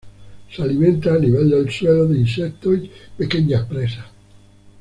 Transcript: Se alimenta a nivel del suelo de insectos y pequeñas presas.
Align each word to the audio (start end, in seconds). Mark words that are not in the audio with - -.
Se 0.51 0.63
alimenta 0.63 1.13
a 1.13 1.19
nivel 1.19 1.51
del 1.51 1.69
suelo 1.69 2.07
de 2.07 2.17
insectos 2.17 2.73
y 2.73 2.91
pequeñas 3.15 3.67
presas. 3.67 4.07